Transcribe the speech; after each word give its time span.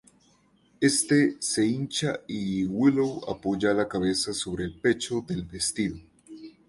Éste 0.81 1.37
se 1.39 1.63
hincha 1.63 2.21
y 2.27 2.65
Willow 2.65 3.23
apoya 3.29 3.71
la 3.71 3.87
cabeza 3.87 4.33
sobre 4.33 4.63
el 4.63 4.79
pecho 4.79 5.21
del 5.27 5.43
vestido. 5.43 5.95